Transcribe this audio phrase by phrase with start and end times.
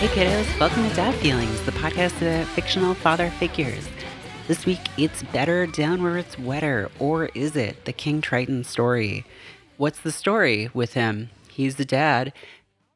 [0.00, 3.86] Hey kiddos, welcome to Dad Feelings, the podcast of fictional father figures.
[4.48, 7.84] This week, it's better down where it's wetter, or is it?
[7.84, 9.26] The King Triton story.
[9.76, 11.28] What's the story with him?
[11.50, 12.32] He's the dad.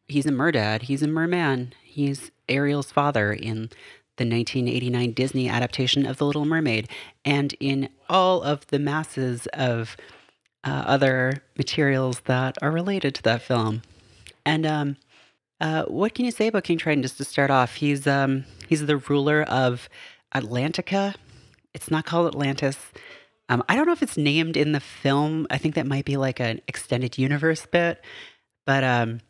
[0.09, 0.84] He's a merdad.
[0.84, 1.75] He's a merman.
[1.82, 3.68] He's Ariel's father in
[4.16, 6.89] the 1989 Disney adaptation of The Little Mermaid,
[7.23, 9.95] and in all of the masses of
[10.66, 13.83] uh, other materials that are related to that film.
[14.47, 14.97] And um,
[15.64, 17.02] uh, what can you say about King Triton?
[17.02, 19.88] Just to start off, he's um, he's the ruler of
[20.34, 21.14] Atlantica.
[21.72, 22.77] It's not called Atlantis.
[23.48, 25.46] Um, I don't know if it's named in the film.
[25.48, 28.05] I think that might be like an extended universe bit,
[28.66, 29.20] but um,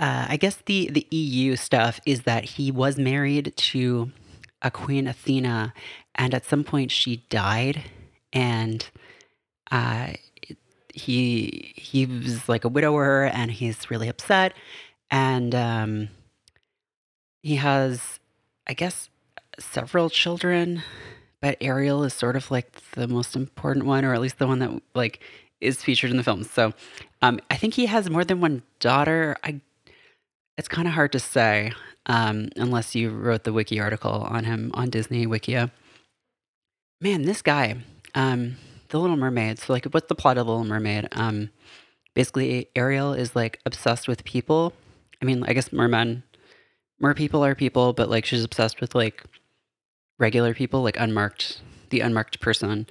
[0.00, 4.10] uh, I guess the the EU stuff is that he was married to
[4.62, 5.74] a Queen Athena,
[6.14, 7.82] and at some point she died,
[8.32, 8.88] and
[9.70, 10.14] uh,
[10.96, 14.54] he he was like a widower and he's really upset
[15.10, 16.08] and um,
[17.42, 18.18] he has
[18.66, 19.08] i guess
[19.58, 20.82] several children
[21.40, 24.58] but ariel is sort of like the most important one or at least the one
[24.58, 25.20] that like
[25.60, 26.72] is featured in the film so
[27.22, 29.60] um, i think he has more than one daughter i
[30.58, 31.72] it's kind of hard to say
[32.06, 35.70] um, unless you wrote the wiki article on him on disney wikia
[37.00, 37.76] man this guy
[38.14, 38.56] um,
[38.88, 39.58] the Little Mermaid.
[39.58, 41.08] So, like, what's the plot of the Little Mermaid?
[41.12, 41.50] Um,
[42.14, 44.72] basically, Ariel is like obsessed with people.
[45.20, 46.22] I mean, I guess mermen,
[47.00, 49.22] mer people are people, but like she's obsessed with like
[50.18, 52.86] regular people, like unmarked, the unmarked person,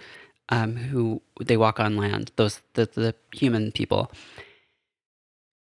[0.49, 2.31] um, who they walk on land.
[2.35, 4.11] Those the the human people.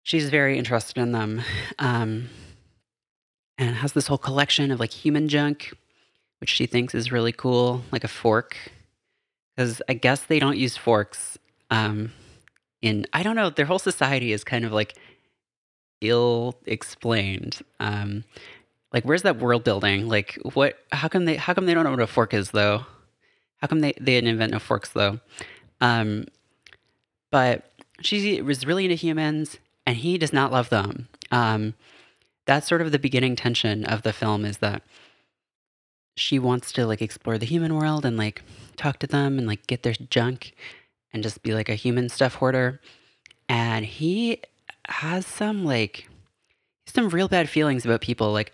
[0.02, 1.42] She's very interested in them,
[1.78, 2.28] um,
[3.56, 5.72] and has this whole collection of like human junk,
[6.40, 8.56] which she thinks is really cool, like a fork
[9.56, 11.38] because I guess they don't use forks.
[11.70, 12.12] Um,
[12.82, 14.94] in I don't know, their whole society is kind of like
[16.08, 17.60] ill explained.
[17.80, 18.24] Um,
[18.92, 20.08] like where's that world building?
[20.08, 20.78] Like what?
[20.92, 21.36] How come they?
[21.36, 22.86] How come they don't know what a fork is though?
[23.56, 25.20] How come they they didn't invent no forks though?
[25.80, 26.26] Um,
[27.30, 27.70] but
[28.00, 31.08] she was really into humans, and he does not love them.
[31.30, 31.74] Um,
[32.46, 34.82] that's sort of the beginning tension of the film is that
[36.16, 38.42] she wants to like explore the human world and like
[38.76, 40.54] talk to them and like get their junk
[41.12, 42.80] and just be like a human stuff hoarder.
[43.48, 44.40] And he
[44.88, 46.08] has some like
[46.86, 48.52] some real bad feelings about people like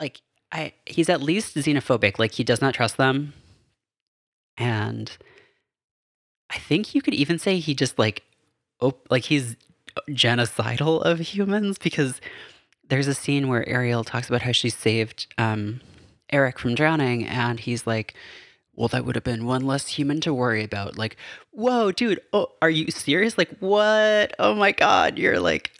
[0.00, 0.20] like
[0.50, 3.32] I he's at least xenophobic, like he does not trust them.
[4.56, 5.10] And
[6.50, 8.22] I think you could even say he just like
[8.80, 9.56] oh like he's
[10.10, 12.20] genocidal of humans because
[12.88, 15.80] there's a scene where Ariel talks about how she saved um
[16.32, 18.14] Eric from drowning, and he's like,
[18.74, 20.96] well, that would have been one less human to worry about.
[20.96, 21.16] Like,
[21.50, 23.36] whoa, dude, oh, are you serious?
[23.36, 24.34] Like, what?
[24.38, 25.72] Oh my god, you're like,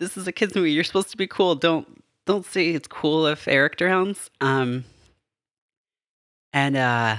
[0.00, 0.72] this is a kids movie.
[0.72, 1.54] You're supposed to be cool.
[1.54, 4.30] Don't don't say it's cool if Eric drowns.
[4.40, 4.84] Um,
[6.52, 7.16] and uh,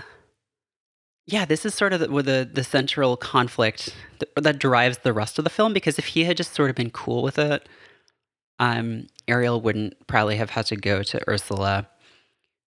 [1.26, 3.96] yeah, this is sort of the, the the central conflict
[4.36, 5.74] that, drives the rest of the film.
[5.74, 7.70] Because if he had just sort of been cool with it,
[8.60, 11.88] um, Ariel wouldn't probably have had to go to Ursula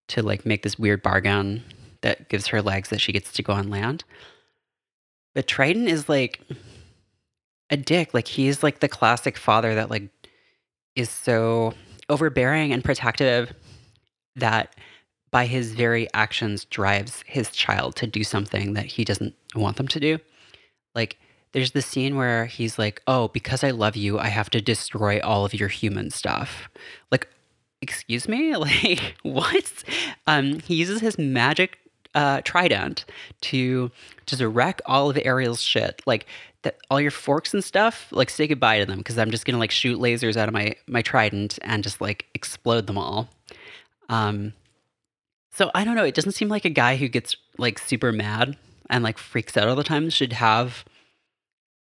[0.09, 1.63] to like make this weird bargain
[2.03, 4.05] that gives her legs that she gets to go on land.
[5.35, 6.41] But Triton is like
[7.71, 8.15] a dick.
[8.15, 10.09] Like he's like the classic father that like
[10.97, 11.75] is so
[12.09, 13.53] overbearing and protective
[14.37, 14.75] that
[15.31, 19.89] by his very actions drives his child to do something that he doesn't want them
[19.89, 20.19] to do.
[20.95, 21.19] Like
[21.53, 25.21] there's the scene where he's like, "Oh, because I love you, I have to destroy
[25.21, 26.69] all of your human stuff."
[27.11, 27.29] Like
[27.81, 29.85] excuse me like what
[30.27, 31.79] um he uses his magic
[32.15, 33.05] uh trident
[33.43, 33.91] to
[34.27, 36.03] just wreck all of ariel's shit.
[36.07, 36.27] Like
[36.91, 39.71] all your forks and stuff like say goodbye to them because i'm just gonna like
[39.71, 43.29] shoot lasers out of my my trident and just like explode them all.
[44.09, 44.53] Um
[45.51, 46.05] so i don't know.
[46.05, 48.57] It doesn't seem like a guy who gets like super mad
[48.91, 50.85] and like freaks out all the time should have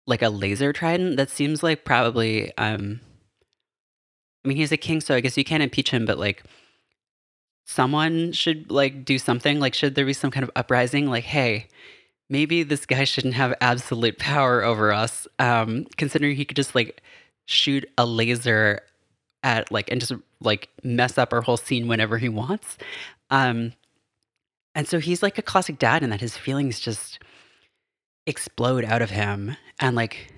[0.07, 1.17] like a laser trident.
[1.17, 3.01] That seems like probably um
[4.45, 6.45] I mean, he's a king, so I guess you can't impeach him, but like
[7.65, 9.61] someone should like do something.
[9.61, 11.09] Like, should there be some kind of uprising?
[11.09, 11.69] Like, hey,
[12.29, 17.03] maybe this guy shouldn't have absolute power over us, um, considering he could just like
[17.47, 18.81] shoot a laser
[19.43, 22.79] at like and just like mess up our whole scene whenever he wants.
[23.31, 23.73] Um,
[24.75, 27.19] and so he's like a classic dad in that his feelings just
[28.27, 30.33] explode out of him and like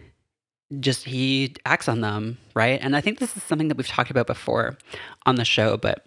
[0.81, 2.81] just he acts on them, right?
[2.83, 4.77] And I think this is something that we've talked about before
[5.25, 6.05] on the show, but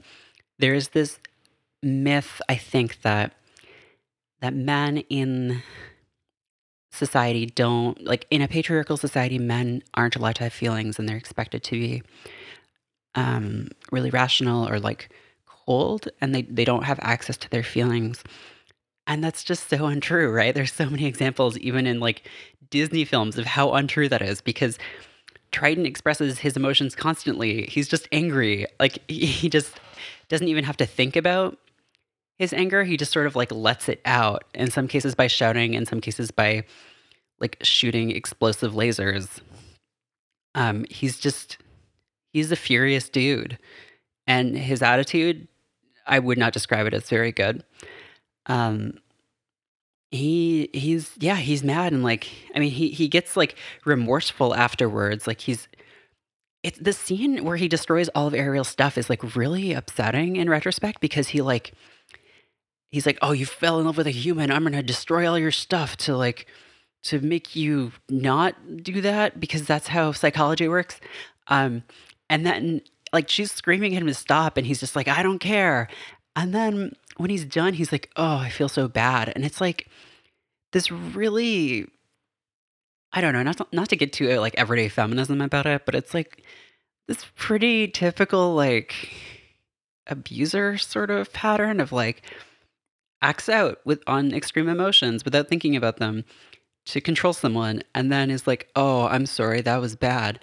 [0.60, 1.20] there's this
[1.82, 3.34] myth I think that
[4.42, 5.64] that men in
[6.92, 11.18] society don't like in a patriarchal society men aren't allowed to have feelings and they're
[11.18, 12.04] expected to be
[13.16, 15.10] um, really rational or like
[15.46, 18.24] cold and they, they don't have access to their feelings.
[19.08, 20.54] And that's just so untrue, right?
[20.54, 22.28] There's so many examples, even in like
[22.70, 24.78] Disney films, of how untrue that is because
[25.52, 27.66] Triton expresses his emotions constantly.
[27.66, 28.68] He's just angry.
[28.80, 29.80] Like he just
[30.30, 31.58] doesn't even have to think about
[32.38, 32.84] his anger.
[32.84, 34.46] He just sort of like lets it out.
[34.54, 36.64] In some cases by shouting, in some cases by
[37.40, 39.42] like shooting explosive lasers.
[40.56, 41.58] Um, he's just
[42.32, 43.58] he's a furious dude.
[44.28, 45.48] And his attitude,
[46.06, 47.64] I would not describe it as very good.
[48.46, 49.00] Um,
[50.12, 53.56] he he's yeah he's mad and like i mean he he gets like
[53.86, 55.68] remorseful afterwards like he's
[56.64, 60.50] it's the scene where he destroys all of ariel's stuff is like really upsetting in
[60.50, 61.74] retrospect because he like
[62.90, 64.52] he's like oh you fell in love with a human.
[64.52, 66.48] I'm gonna destroy all your stuff to like
[67.04, 71.00] to make you not do that because that's how psychology works.
[71.48, 71.84] Um
[72.30, 72.82] and then
[73.14, 75.88] like she's screaming at him to stop and he's just like i don't care.
[76.36, 79.90] And then when he's done, he's like, "Oh, I feel so bad," and it's like
[80.72, 81.88] this really,
[83.12, 85.96] I don't know, not to, not to get too like everyday feminism about it, but
[85.96, 86.44] it's like
[87.08, 89.12] this pretty typical like
[90.08, 92.24] abuser sort of pattern of like
[93.22, 96.24] acts out with on extreme emotions without thinking about them
[96.86, 100.40] to control someone and then is like oh i'm sorry that was bad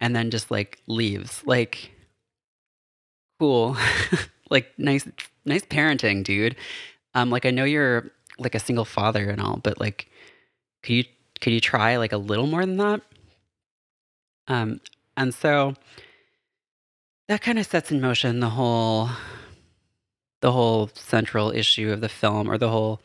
[0.00, 1.92] and then just like leaves like
[3.38, 3.76] cool
[4.50, 5.06] like nice
[5.46, 6.56] nice parenting, dude.
[7.14, 10.10] Um, like I know you're like a single father and all, but like,
[10.82, 11.04] could you
[11.40, 13.00] could you try like a little more than that?
[14.48, 14.80] Um,
[15.16, 15.74] and so
[17.28, 19.08] that kind of sets in motion the whole
[20.42, 23.00] the whole central issue of the film or the whole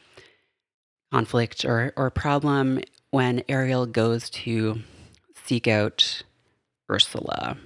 [1.11, 2.79] conflict or or problem
[3.09, 4.79] when Ariel goes to
[5.45, 6.23] seek out
[6.89, 7.57] Ursula.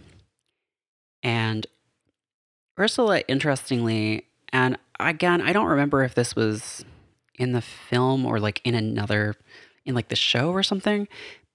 [1.21, 1.67] And
[2.79, 6.85] Ursula, interestingly, and again, I don't remember if this was
[7.37, 9.35] in the film or like in another,
[9.85, 11.07] in like the show or something,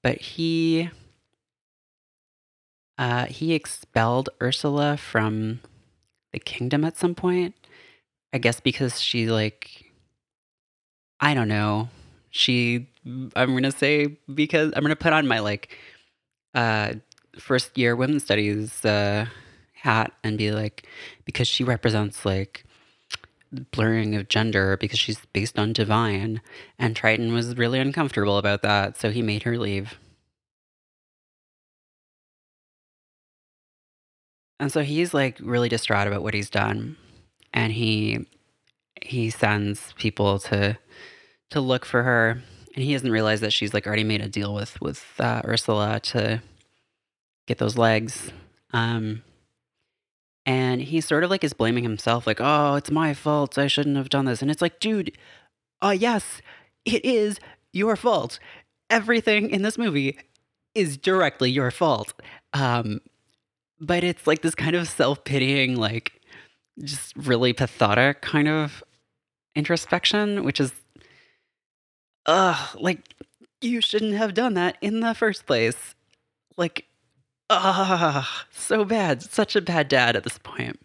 [0.02, 0.90] but he.
[2.98, 5.60] Uh, he expelled Ursula from
[6.34, 7.54] the kingdom at some point.
[8.32, 9.90] I guess because she like
[11.18, 11.88] I don't know.
[12.30, 12.88] She
[13.34, 15.76] I'm gonna say because I'm gonna put on my like
[16.54, 16.94] uh
[17.38, 19.26] first year women's studies uh
[19.74, 20.86] hat and be like,
[21.24, 22.64] because she represents like
[23.72, 26.40] blurring of gender because she's based on divine.
[26.78, 29.98] And Triton was really uncomfortable about that, so he made her leave.
[34.58, 36.96] And so he's like really distraught about what he's done.
[37.52, 38.26] And he
[39.02, 40.78] he sends people to
[41.50, 42.42] to look for her.
[42.74, 45.98] And he doesn't realize that she's like already made a deal with with uh, Ursula
[46.00, 46.42] to
[47.46, 48.30] get those legs.
[48.72, 49.22] Um,
[50.50, 53.56] and he sort of like is blaming himself, like, oh, it's my fault.
[53.56, 54.42] I shouldn't have done this.
[54.42, 55.16] And it's like, dude,
[55.80, 56.42] uh, yes,
[56.84, 57.38] it is
[57.72, 58.40] your fault.
[58.90, 60.18] Everything in this movie
[60.74, 62.14] is directly your fault.
[62.52, 63.00] Um,
[63.78, 66.20] but it's like this kind of self pitying, like,
[66.82, 68.82] just really pathetic kind of
[69.54, 70.72] introspection, which is,
[72.26, 73.14] ugh, like,
[73.60, 75.94] you shouldn't have done that in the first place.
[76.56, 76.86] Like,
[77.52, 79.22] Ah, so bad.
[79.22, 80.78] Such a bad dad at this point.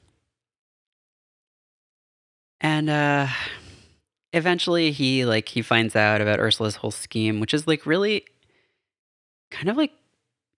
[2.61, 3.27] And uh
[4.33, 8.25] eventually he like he finds out about Ursula's whole scheme, which is like really
[9.51, 9.91] kind of like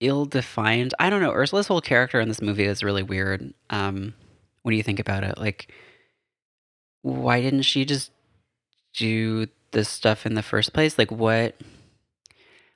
[0.00, 0.94] ill-defined.
[0.98, 1.32] I don't know.
[1.32, 3.52] Ursula's whole character in this movie is really weird.
[3.70, 4.14] Um
[4.62, 5.70] when you think about it, like
[7.02, 8.10] why didn't she just
[8.94, 10.98] do this stuff in the first place?
[10.98, 11.54] Like what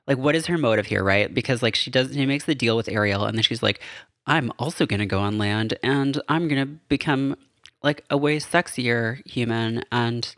[0.07, 1.33] like what is her motive here right?
[1.33, 3.81] Because like she does she makes the deal with ariel and then she's like
[4.27, 7.37] i'm also going to go on land and i'm going to become
[7.83, 10.35] like a way sexier human and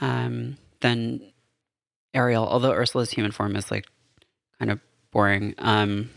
[0.00, 1.20] um then
[2.14, 3.86] ariel although ursula's human form is like
[4.58, 4.80] kind of
[5.10, 6.08] boring um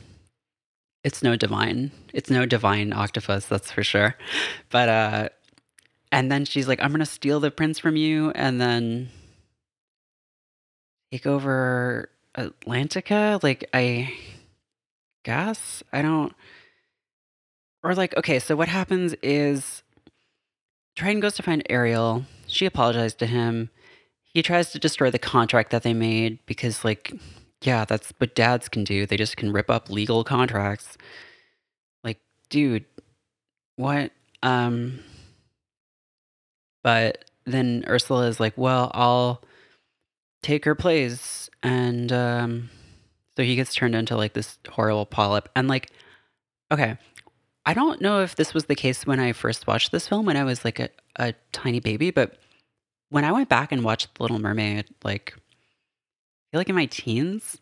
[1.03, 4.15] it's no divine it's no divine octopus that's for sure.
[4.70, 5.30] But uh
[6.12, 9.10] and then she's like i'm going to steal the prince from you and then
[11.12, 13.41] take over Atlantica?
[13.43, 14.13] Like, I
[15.23, 15.83] guess?
[15.91, 16.33] I don't.
[17.83, 19.83] Or, like, okay, so what happens is
[20.95, 22.25] Triton goes to find Ariel.
[22.47, 23.69] She apologized to him.
[24.23, 27.13] He tries to destroy the contract that they made because, like,
[27.61, 29.05] yeah, that's what dads can do.
[29.05, 30.97] They just can rip up legal contracts.
[32.03, 32.85] Like, dude,
[33.75, 34.11] what?
[34.41, 34.99] Um,
[36.83, 39.41] but then Ursula is like, well, I'll
[40.43, 42.69] take her place and um,
[43.35, 45.50] so he gets turned into like this horrible polyp.
[45.55, 45.91] And like,
[46.71, 46.97] okay,
[47.65, 50.38] I don't know if this was the case when I first watched this film when
[50.38, 52.38] I was like a, a tiny baby, but
[53.09, 56.85] when I went back and watched The Little Mermaid, like, I feel like in my
[56.88, 57.59] teens,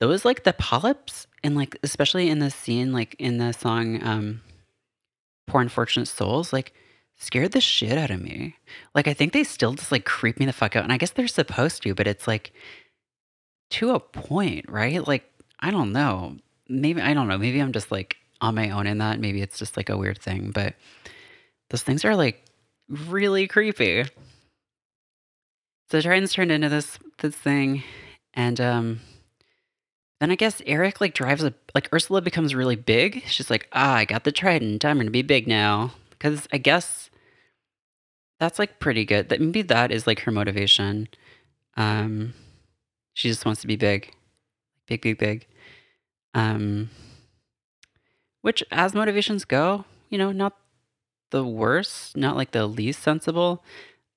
[0.00, 4.42] those like the polyps and like especially in the scene, like in the song um
[5.46, 6.72] Poor Unfortunate Souls, like
[7.22, 8.56] scared the shit out of me.
[8.94, 10.84] Like I think they still just like creep me the fuck out.
[10.84, 12.52] And I guess they're supposed to, but it's like
[13.70, 15.06] to a point, right?
[15.06, 15.24] Like,
[15.60, 16.36] I don't know.
[16.68, 17.38] Maybe I don't know.
[17.38, 19.20] Maybe I'm just like on my own in that.
[19.20, 20.74] Maybe it's just like a weird thing, but
[21.70, 22.44] those things are like
[22.88, 24.04] really creepy.
[25.90, 27.82] So Triton's turned into this this thing,
[28.34, 29.00] and um,
[30.20, 33.24] then I guess Eric like drives a like Ursula becomes really big.
[33.26, 34.84] She's like, ah, I got the Trident.
[34.84, 35.92] I'm gonna be big now.
[36.10, 37.10] Because I guess
[38.42, 39.28] that's like pretty good.
[39.28, 41.06] That maybe that is like her motivation.
[41.76, 42.34] Um,
[43.14, 44.12] she just wants to be big,
[44.88, 45.46] big, big, big.
[46.34, 46.90] Um,
[48.40, 50.56] which as motivations go, you know, not
[51.30, 53.62] the worst, not like the least sensible.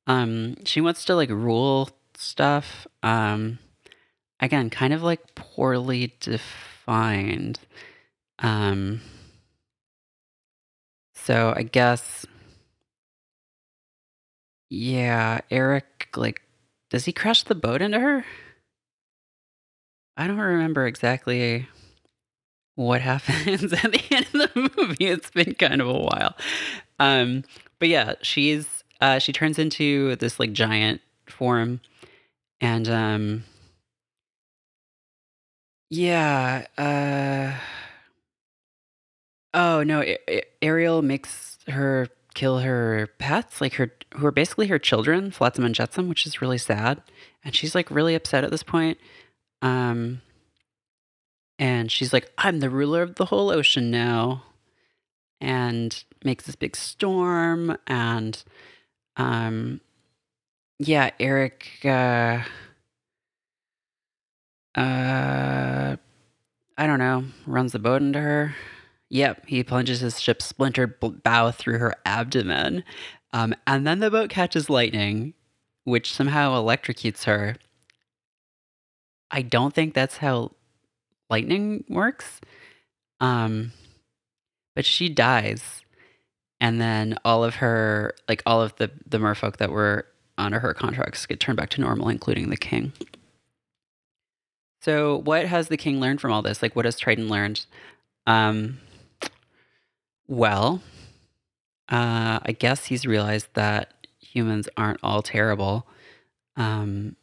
[0.08, 2.88] Um, she wants to like rule stuff.
[3.04, 3.60] Um,
[4.40, 7.60] again, kind of like poorly defined.
[8.40, 9.02] Um,
[11.14, 12.26] so I guess,
[14.70, 16.42] yeah, Eric, like,
[16.90, 18.26] does he crash the boat into her?
[20.18, 21.68] I don't remember exactly
[22.76, 25.06] what happens at the end of the movie.
[25.06, 26.36] It's been kind of a while.
[27.00, 27.44] Um,
[27.80, 31.82] but yeah, she's uh, she turns into this like giant form,
[32.62, 33.44] and um,
[35.90, 36.66] yeah.
[36.78, 37.60] Uh,
[39.54, 40.04] oh no,
[40.62, 45.74] Ariel makes her kill her pets, like her who are basically her children, Flotsam and
[45.74, 47.02] Jetsam, which is really sad.
[47.44, 49.00] And she's like really upset at this point.
[49.62, 50.22] Um,
[51.58, 54.44] and she's like, I'm the ruler of the whole ocean now.
[55.42, 57.78] And makes this big storm.
[57.88, 58.44] And
[59.18, 59.82] um,
[60.78, 62.42] yeah, Eric, uh,
[64.76, 65.96] uh,
[66.78, 68.56] I don't know, runs the boat into her.
[69.16, 72.84] Yep, he plunges his ship's splintered bow through her abdomen.
[73.32, 75.34] Um, and then the boat catches lightning,
[75.86, 77.56] which somehow electrocutes her.
[79.32, 80.52] I don't think that's how
[81.30, 82.42] lightning works.
[83.22, 83.72] Um,
[84.76, 85.86] but she dies,
[86.60, 90.08] and then all of her, like all of the the merfolk that were
[90.38, 92.92] under her contracts, get turned back to normal, including the king.
[94.82, 96.62] So, what has the king learned from all this?
[96.62, 97.66] Like, what has Triton learned?
[98.28, 98.80] Um,
[100.28, 100.82] well,
[101.90, 105.88] uh, I guess he's realized that humans aren't all terrible.
[106.58, 107.16] Um,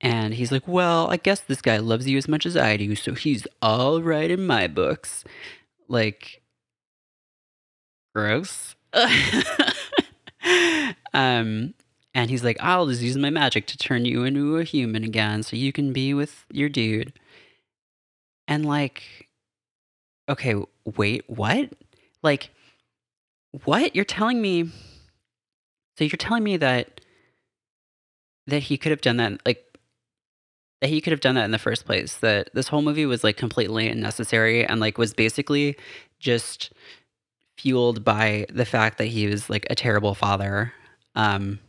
[0.00, 2.96] and he's like, Well, I guess this guy loves you as much as I do,
[2.96, 5.24] so he's all right in my books.
[5.88, 6.42] Like,
[8.14, 8.74] gross.
[11.14, 11.74] um,
[12.14, 15.42] and he's like, I'll just use my magic to turn you into a human again
[15.42, 17.12] so you can be with your dude.
[18.46, 19.28] And like,
[20.28, 20.56] okay,
[20.96, 21.70] wait, what?
[22.22, 22.50] Like,
[23.64, 23.94] what?
[23.94, 24.70] You're telling me.
[25.98, 27.00] So you're telling me that
[28.46, 29.64] that he could have done that like
[30.80, 33.22] that he could have done that in the first place that this whole movie was
[33.22, 35.76] like completely unnecessary and like was basically
[36.18, 36.72] just
[37.56, 40.72] fueled by the fact that he was like a terrible father
[41.14, 41.60] um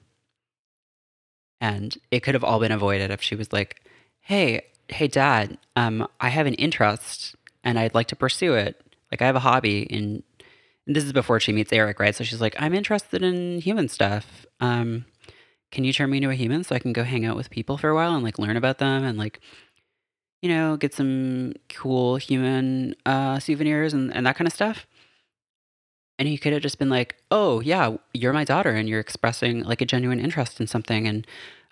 [1.61, 3.81] and it could have all been avoided if she was like
[4.21, 8.81] hey hey dad um i have an interest and i'd like to pursue it
[9.11, 10.23] like i have a hobby in
[10.87, 13.87] and this is before she meets eric right so she's like i'm interested in human
[13.87, 15.05] stuff um
[15.73, 17.79] can you turn me into a human so I can go hang out with people
[17.79, 19.39] for a while and like learn about them and like,
[20.43, 24.85] you know, get some cool human uh, souvenirs and, and that kind of stuff?
[26.19, 29.63] And he could have just been like, oh, yeah, you're my daughter and you're expressing
[29.63, 31.07] like a genuine interest in something.
[31.07, 31.25] And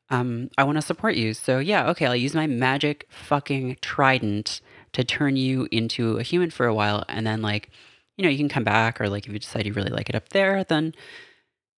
[0.10, 1.36] um, I want to support you.
[1.36, 4.62] So, yeah, okay, I'll use my magic fucking trident
[4.94, 7.06] to turn you into a human for a while.
[7.08, 7.70] And then, like,
[8.18, 10.15] you know, you can come back or like if you decide you really like it
[10.15, 10.94] up there, then,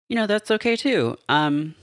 [0.10, 1.18] you know, that's okay too.
[1.30, 1.76] Um,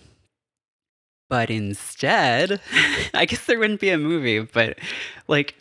[1.28, 2.61] but instead,
[3.14, 4.78] I guess there wouldn't be a movie, but
[5.28, 5.54] like,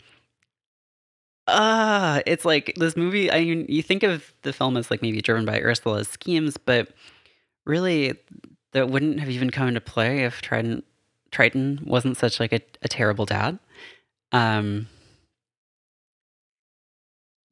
[1.47, 3.31] uh, it's like this movie.
[3.31, 6.89] I mean, you think of the film as like maybe driven by Ursula's schemes, but
[7.65, 8.13] really,
[8.73, 10.83] that wouldn't have even come into play if Triton
[11.31, 13.59] Triton wasn't such like a, a terrible dad.
[14.31, 14.87] Um,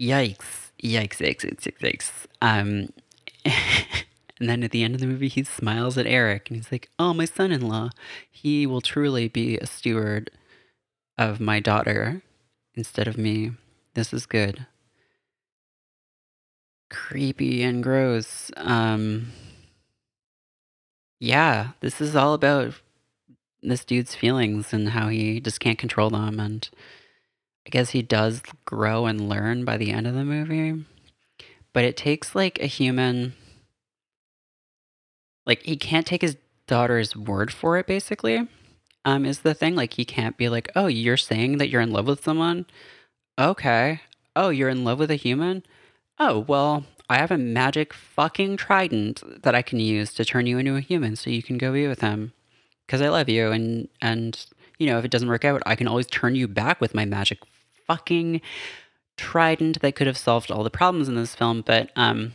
[0.02, 0.67] yikes!
[0.84, 1.18] Yikes!
[1.20, 1.46] Yikes!
[1.46, 1.80] Yikes!
[1.80, 2.12] Yikes!
[2.42, 2.90] Um.
[4.40, 6.90] And then at the end of the movie, he smiles at Eric and he's like,
[7.00, 7.90] Oh, my son in law,
[8.30, 10.32] he will truly be a steward
[11.18, 12.22] of my daughter
[12.76, 13.52] instead of me.
[13.96, 14.68] This is good.
[16.90, 18.52] creepy and gross.
[18.58, 19.32] Um,
[21.20, 22.76] yeah, this is all about
[23.62, 26.40] this dude's feelings and how he just can't control them.
[26.40, 26.70] And
[27.68, 30.86] I guess he does grow and learn by the end of the movie.
[31.74, 33.34] But it takes like a human,
[35.46, 38.48] like, he can't take his daughter's word for it, basically.
[39.04, 39.76] Um, is the thing.
[39.76, 42.68] Like, he can't be like, oh, you're saying that you're in love with someone?
[43.38, 44.00] Okay.
[44.34, 45.64] Oh, you're in love with a human?
[46.20, 50.58] Oh, well, I have a magic fucking trident that I can use to turn you
[50.58, 52.32] into a human so you can go be with him.
[52.86, 54.46] Because I love you, and, and,
[54.78, 57.04] you know, if it doesn't work out, I can always turn you back with my
[57.04, 57.40] magic
[57.88, 58.42] fucking
[59.18, 61.64] trident that could have solved all the problems in this film.
[61.66, 62.34] But, um,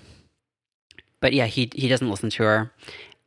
[1.21, 2.73] but yeah, he, he doesn't listen to her.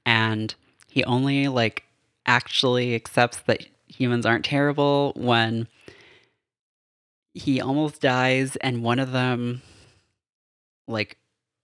[0.06, 0.54] And
[0.88, 1.84] he only, like,
[2.26, 5.68] actually accepts that humans aren't terrible when
[7.34, 9.62] he almost dies and one of them
[10.88, 11.18] like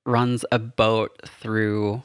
[0.06, 2.04] runs a boat through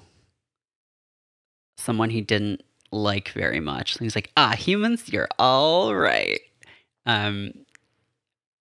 [1.77, 3.97] someone he didn't like very much.
[3.97, 6.41] And He's like, "Ah, humans, you're all right."
[7.05, 7.53] Um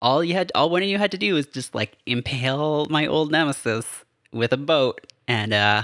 [0.01, 3.05] all you had all one of you had to do was just like impale my
[3.07, 5.83] old nemesis with a boat and uh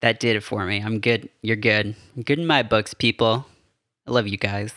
[0.00, 0.80] that did it for me.
[0.82, 1.28] I'm good.
[1.42, 1.94] You're good.
[2.24, 3.44] good in my books, people.
[4.06, 4.72] I love you guys.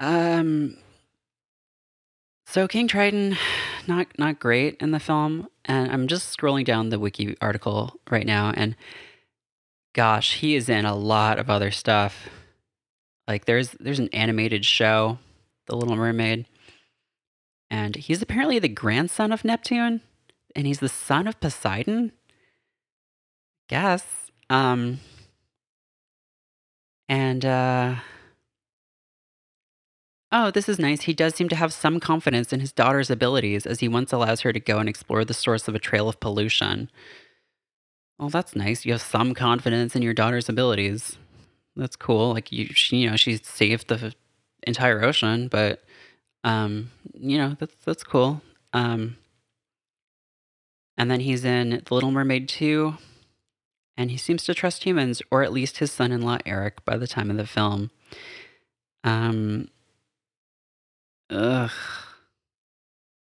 [0.00, 0.76] Um
[2.46, 3.36] so King Triton,
[3.86, 8.24] not not great in the film, and I'm just scrolling down the wiki article right
[8.24, 8.76] now, and
[9.94, 12.28] gosh, he is in a lot of other stuff.
[13.26, 15.18] Like there's there's an animated show,
[15.66, 16.46] The Little Mermaid,
[17.70, 20.00] and he's apparently the grandson of Neptune,
[20.54, 22.12] and he's the son of Poseidon.
[23.68, 24.04] Guess.
[24.48, 25.00] Um.
[27.08, 27.96] And uh
[30.32, 31.02] Oh, this is nice.
[31.02, 34.40] He does seem to have some confidence in his daughter's abilities as he once allows
[34.40, 36.90] her to go and explore the source of a trail of pollution.
[38.18, 38.84] Well, that's nice.
[38.84, 41.16] You have some confidence in your daughter's abilities.
[41.76, 42.32] That's cool.
[42.32, 44.14] Like you, she, you know, she saved the
[44.66, 45.82] entire ocean, but
[46.44, 48.42] um, you know, that's that's cool.
[48.72, 49.16] Um,
[50.98, 52.96] and then he's in The Little Mermaid 2,
[53.96, 57.30] and he seems to trust humans, or at least his son-in-law Eric by the time
[57.30, 57.90] of the film.
[59.04, 59.68] Um,
[61.30, 61.70] Ugh.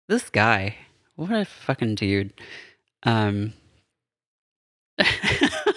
[0.07, 0.77] This guy.
[1.15, 2.33] What a fucking dude.
[3.03, 3.53] Um.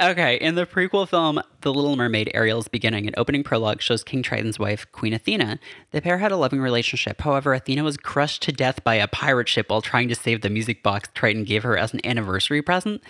[0.00, 4.22] Okay, in the prequel film, The Little Mermaid Ariel's beginning, and opening prologue shows King
[4.22, 5.58] Triton's wife, Queen Athena.
[5.90, 7.20] The pair had a loving relationship.
[7.20, 10.48] However, Athena was crushed to death by a pirate ship while trying to save the
[10.48, 13.02] music box Triton gave her as an anniversary present.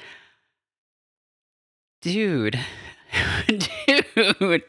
[2.01, 2.59] Dude,
[3.47, 4.63] Dude,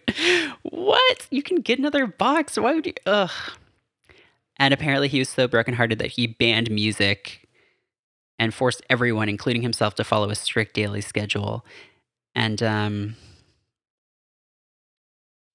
[0.63, 1.27] what?
[1.29, 2.57] You can get another box.
[2.57, 2.93] Why would you?
[3.05, 3.31] Ugh.
[4.57, 7.47] And apparently, he was so brokenhearted that he banned music
[8.38, 11.65] and forced everyone, including himself, to follow a strict daily schedule.
[12.36, 13.15] And, um,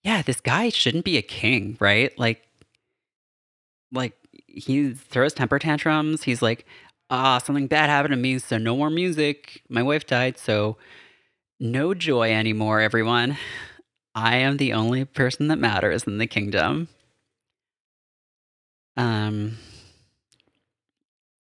[0.02, 2.16] yeah, this guy shouldn't be a king, right?
[2.18, 2.46] Like,
[3.92, 4.14] like
[4.46, 6.24] he throws temper tantrums.
[6.24, 6.66] He's like,
[7.10, 9.62] ah, something bad happened to me, so no more music.
[9.68, 10.76] My wife died, so
[11.60, 13.36] no joy anymore, everyone.
[14.14, 16.88] I am the only person that matters in the kingdom.
[18.96, 19.58] Um,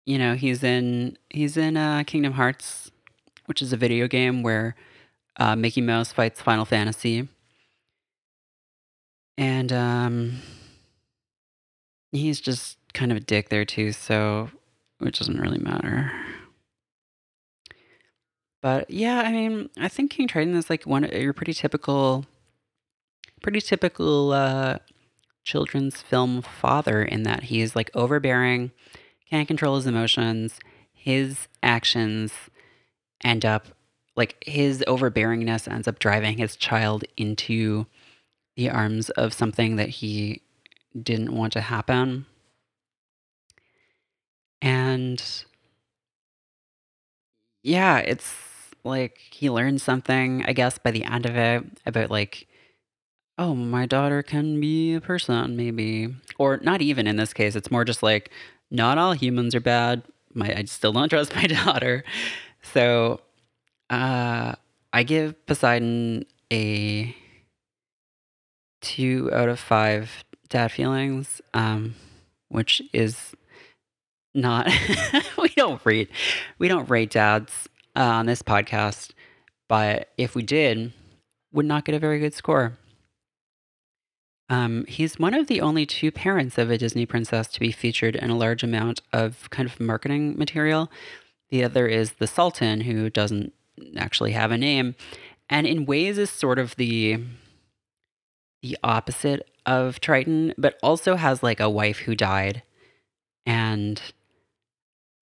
[0.07, 2.91] you know, he's in he's in uh, Kingdom Hearts,
[3.47, 4.75] which is a video game where
[5.37, 7.29] uh, Mickey Mouse fights Final Fantasy,
[9.37, 10.43] and um,
[12.13, 13.93] he's just kind of a dick there too.
[13.93, 14.51] So
[15.01, 16.13] it doesn't really matter.
[18.63, 22.25] But yeah, I mean, I think King Triton is like one of your pretty typical,
[23.43, 24.79] pretty typical uh,
[25.45, 28.71] children's film father in that he is like overbearing,
[29.29, 30.59] can't control his emotions,
[30.95, 32.33] his actions
[33.23, 33.67] end up
[34.17, 37.87] like his overbearingness ends up driving his child into
[38.57, 40.43] the arms of something that he
[41.01, 42.27] didn't want to happen.
[44.63, 45.23] And
[47.63, 48.35] yeah, it's
[48.85, 52.47] like he learns something, I guess, by the end of it about like,
[53.39, 57.57] oh, my daughter can be a person, maybe, or not even in this case.
[57.57, 58.31] It's more just like,
[58.71, 60.03] not all humans are bad.
[60.35, 62.05] My, I still don't trust my daughter.
[62.63, 63.21] So,
[63.91, 64.55] uh,
[64.93, 67.15] I give Poseidon a
[68.81, 71.95] two out of five dad feelings, um,
[72.49, 73.35] which is
[74.35, 74.69] not
[75.39, 76.11] we don't rate
[76.59, 79.11] we don't rate dads uh, on this podcast,
[79.69, 80.93] but if we did,
[81.53, 82.79] would not get a very good score.
[84.51, 88.15] Um, he's one of the only two parents of a Disney princess to be featured
[88.15, 90.91] in a large amount of kind of marketing material.
[91.51, 93.55] The other is the Sultan, who doesn't
[93.99, 94.95] actually have a name,
[95.49, 97.19] and in ways is sort of the
[98.63, 102.63] the opposite of Triton, but also has like a wife who died,
[103.47, 104.01] and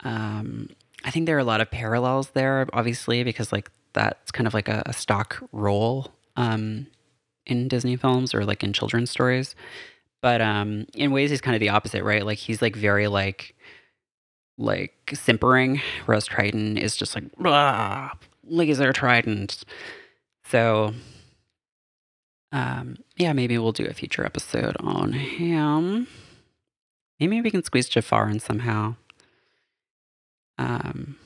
[0.05, 0.71] um,
[1.05, 4.55] I think there are a lot of parallels there, obviously, because like that's kind of
[4.55, 6.87] like a, a stock role um,
[7.47, 9.55] in Disney films or like in children's stories.
[10.21, 12.25] But um, in ways, he's kind of the opposite, right?
[12.25, 13.55] Like he's like very like
[14.59, 17.25] like simpering, whereas Triton is just like
[18.45, 19.65] laser trident.
[20.45, 20.95] So
[22.53, 26.07] um, yeah, maybe we'll do a future episode on him.
[27.19, 28.97] Maybe we can squeeze Jafar in somehow.
[30.59, 31.17] Um,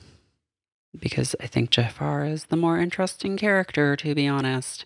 [0.97, 4.85] because I think Jafar is the more interesting character, to be honest.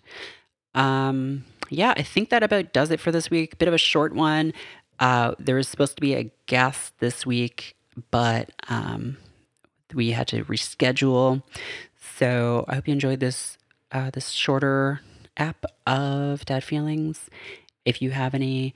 [0.74, 3.58] Um, yeah, I think that about does it for this week.
[3.58, 4.52] Bit of a short one.
[4.98, 7.76] Uh, there was supposed to be a guest this week,
[8.10, 9.16] but um,
[9.94, 11.42] we had to reschedule.
[12.02, 13.58] So I hope you enjoyed this
[13.92, 15.00] uh, this shorter
[15.36, 17.30] app of Dad Feelings.
[17.84, 18.74] If you have any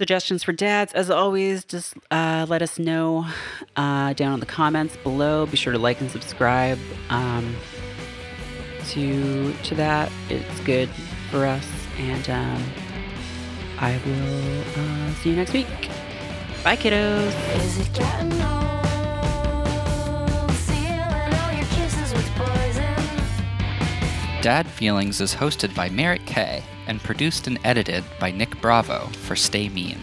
[0.00, 3.26] suggestions for dads, as always, just uh, let us know
[3.76, 5.46] uh, down in the comments below.
[5.46, 6.78] Be sure to like and subscribe
[7.10, 7.54] um,
[8.88, 10.10] to to that.
[10.28, 10.88] It's good
[11.30, 11.66] for us,
[11.98, 12.64] and um,
[13.78, 15.68] I will uh, see you next week.
[16.62, 18.63] Bye, kiddos.
[24.44, 29.34] Dad Feelings is hosted by Merritt K and produced and edited by Nick Bravo for
[29.34, 29.96] Stay Mean.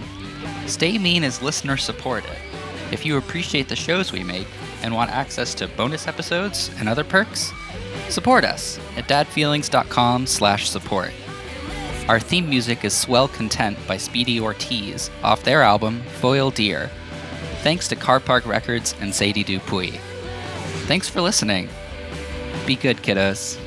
[0.65, 2.35] Stay Mean is listener supported.
[2.91, 4.47] If you appreciate the shows we make
[4.81, 7.53] and want access to bonus episodes and other perks,
[8.09, 11.11] support us at dadfeelings.com/support.
[12.09, 16.89] Our theme music is Swell Content by Speedy Ortiz off their album Foil Deer.
[17.61, 19.99] Thanks to Carpark Records and Sadie Dupuis.
[20.87, 21.69] Thanks for listening.
[22.65, 23.60] Be good, kiddos.